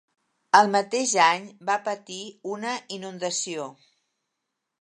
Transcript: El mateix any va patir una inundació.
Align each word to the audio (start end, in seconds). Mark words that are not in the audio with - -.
El 0.59 0.71
mateix 0.75 1.13
any 1.25 1.45
va 1.69 1.77
patir 1.89 2.19
una 2.55 2.75
inundació. 2.99 3.71